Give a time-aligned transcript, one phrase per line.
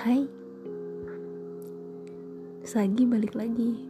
[0.00, 0.24] Hai.
[2.64, 3.84] Sagi balik lagi.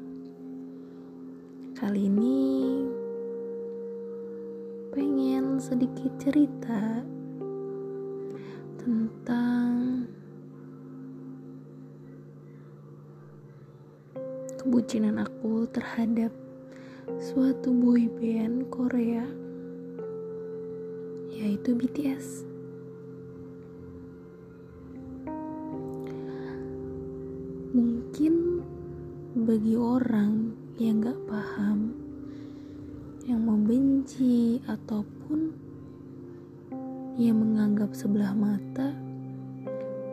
[1.78, 2.42] Kali ini
[4.90, 7.06] Pengen sedikit cerita
[8.74, 10.10] Tentang
[14.58, 16.34] Kebucinan aku terhadap
[17.22, 19.30] Suatu boy band Korea
[21.38, 22.49] Yaitu BTS
[27.70, 28.66] mungkin
[29.46, 31.94] bagi orang yang gak paham
[33.30, 35.54] yang membenci ataupun
[37.14, 38.90] yang menganggap sebelah mata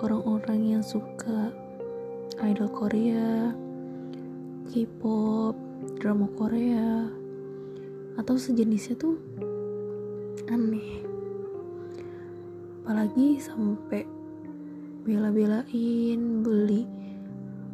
[0.06, 1.50] orang-orang yang suka
[2.46, 3.50] idol Korea
[4.70, 5.58] K-pop
[5.98, 7.10] drama Korea
[8.22, 9.18] atau sejenisnya tuh
[10.54, 11.02] aneh.
[12.86, 14.06] Apalagi sampai
[15.02, 17.07] bela-belain beli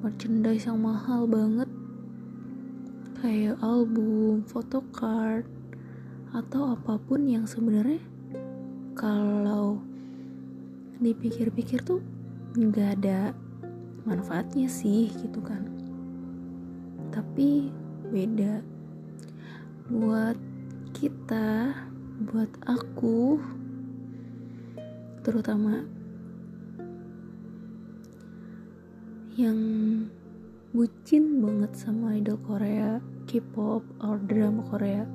[0.03, 1.71] merchandise yang mahal banget.
[3.23, 5.47] Kayak album, photocard
[6.35, 8.03] atau apa pun yang sebenarnya
[8.99, 9.79] kalau
[10.99, 12.03] dipikir-pikir tuh
[12.59, 13.31] nggak ada
[14.03, 15.63] manfaatnya sih gitu kan.
[17.15, 17.71] Tapi
[18.11, 18.59] beda.
[19.87, 20.35] Buat
[20.91, 21.71] kita
[22.27, 23.39] buat aku
[25.23, 25.87] terutama
[29.33, 29.57] yang
[30.77, 35.09] bucin banget sama idol Korea, K-pop, or drama Korea,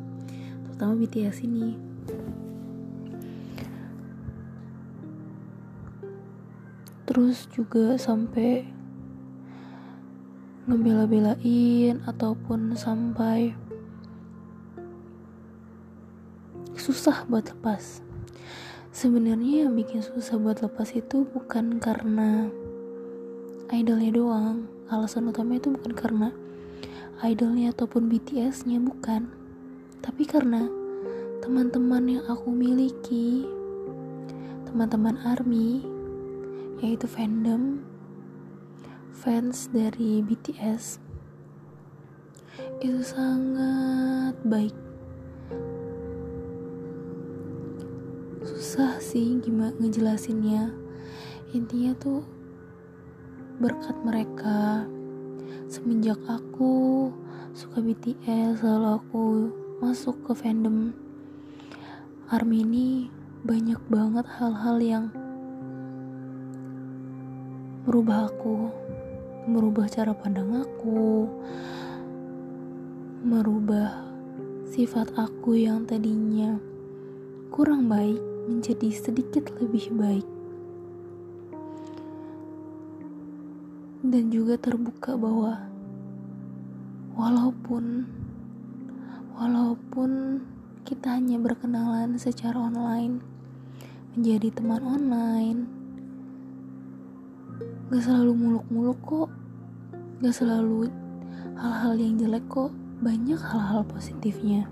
[0.66, 1.78] terutama BTS ini.
[7.06, 8.66] Terus juga sampai
[10.66, 13.54] ngebela-belain ataupun sampai
[16.74, 18.02] susah buat lepas.
[18.90, 22.50] Sebenarnya yang bikin susah buat lepas itu bukan karena
[23.68, 24.64] idolnya doang.
[24.88, 26.28] Alasan utama itu bukan karena
[27.20, 29.28] idolnya ataupun BTS-nya bukan.
[30.00, 30.64] Tapi karena
[31.44, 33.44] teman-teman yang aku miliki
[34.68, 35.84] teman-teman ARMY
[36.80, 37.80] yaitu fandom
[39.12, 41.00] fans dari BTS
[42.78, 44.76] itu sangat baik.
[48.46, 50.70] Susah sih gimana ngejelasinnya.
[51.52, 52.37] Intinya tuh
[53.58, 54.86] berkat mereka.
[55.66, 57.10] Semenjak aku
[57.50, 59.24] suka BTS lalu aku
[59.82, 60.94] masuk ke fandom
[62.30, 62.88] ARMY ini
[63.42, 65.04] banyak banget hal-hal yang
[67.82, 68.70] merubah aku
[69.50, 71.26] merubah cara pandang aku
[73.26, 74.06] merubah
[74.70, 76.62] sifat aku yang tadinya
[77.50, 80.37] kurang baik menjadi sedikit lebih baik
[84.04, 85.58] dan juga terbuka bahwa
[87.18, 88.06] walaupun
[89.34, 90.42] walaupun
[90.86, 93.18] kita hanya berkenalan secara online
[94.14, 95.78] menjadi teman online
[97.88, 99.30] gak selalu muluk-muluk kok.
[100.20, 100.92] Gak selalu
[101.56, 102.68] hal-hal yang jelek kok.
[103.00, 104.68] Banyak hal-hal positifnya.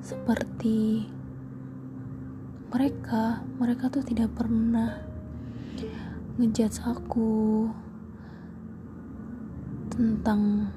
[0.00, 1.04] Seperti
[2.68, 5.07] mereka mereka tuh tidak pernah
[6.38, 7.66] ngejudge aku
[9.90, 10.70] tentang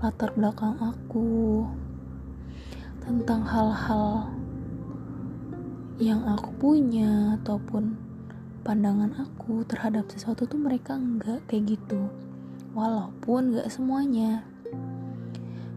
[0.00, 1.68] latar belakang aku
[3.04, 4.32] tentang hal-hal
[6.00, 8.00] yang aku punya ataupun
[8.64, 12.08] pandangan aku terhadap sesuatu tuh mereka enggak kayak gitu.
[12.72, 14.40] Walaupun enggak semuanya.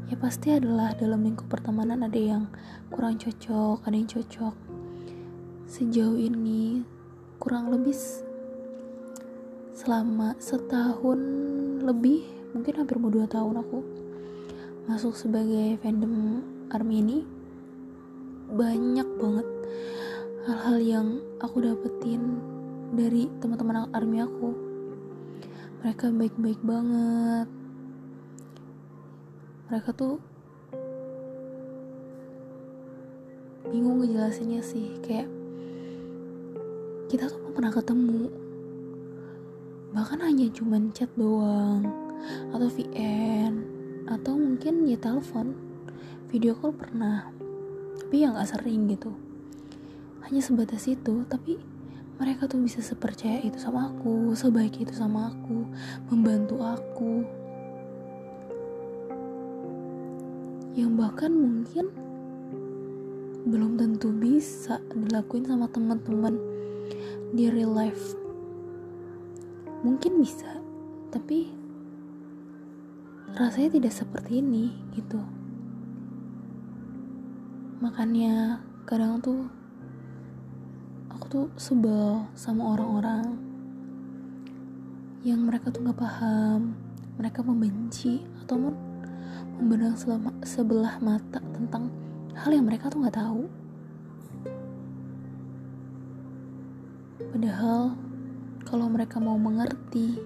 [0.08, 2.48] Ya pasti adalah dalam lingkup pertemanan ada yang
[2.88, 4.56] kurang cocok ada yang cocok.
[5.68, 6.88] Sejauh ini
[7.44, 7.92] kurang lebih
[9.88, 11.16] selama setahun
[11.80, 13.80] lebih mungkin hampir mau dua tahun aku
[14.84, 16.44] masuk sebagai fandom
[16.76, 17.18] army ini
[18.52, 19.48] banyak banget
[20.44, 21.08] hal-hal yang
[21.40, 22.36] aku dapetin
[22.92, 24.52] dari teman-teman army aku.
[25.80, 27.48] Mereka baik-baik banget.
[29.72, 30.20] Mereka tuh
[33.72, 35.32] bingung ngejelasinnya sih kayak
[37.08, 38.47] kita tuh pernah ketemu
[39.96, 41.88] bahkan hanya cuman chat doang
[42.52, 43.64] atau VN
[44.08, 45.56] atau mungkin ya telepon
[46.28, 47.32] video call pernah.
[47.98, 49.16] Tapi ya nggak sering gitu.
[50.28, 51.56] Hanya sebatas itu tapi
[52.18, 55.64] mereka tuh bisa sepercaya itu sama aku sebaik itu sama aku
[56.12, 57.24] membantu aku.
[60.76, 61.86] Yang bahkan mungkin
[63.48, 66.36] belum tentu bisa dilakuin sama teman-teman
[67.32, 68.27] di real life
[69.88, 70.52] mungkin bisa
[71.16, 71.48] tapi
[73.40, 75.24] rasanya tidak seperti ini gitu.
[77.80, 79.48] Makanya kadang tuh
[81.08, 83.40] aku tuh sebel sama orang-orang
[85.24, 86.76] yang mereka tuh nggak paham
[87.16, 88.76] mereka membenci atau
[89.56, 89.96] membenang
[90.44, 91.88] sebelah mata tentang
[92.36, 93.48] hal yang mereka tuh nggak tahu.
[97.32, 98.07] Padahal
[98.68, 100.20] kalau mereka mau mengerti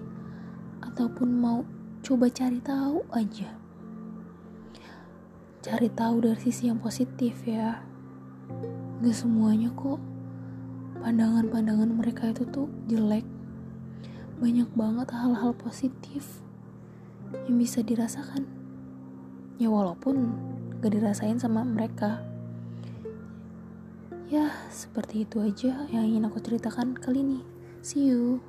[0.82, 1.62] ataupun mau
[2.02, 3.54] coba cari tahu aja.
[5.62, 7.78] Cari tahu dari sisi yang positif ya.
[8.98, 10.02] Gak semuanya kok.
[10.98, 13.22] Pandangan-pandangan mereka itu tuh jelek.
[14.42, 16.42] Banyak banget hal-hal positif
[17.46, 18.42] yang bisa dirasakan.
[19.62, 20.34] Ya walaupun
[20.82, 22.26] gak dirasain sama mereka.
[24.26, 27.51] Ya seperti itu aja yang ingin aku ceritakan kali ini
[27.82, 28.40] see you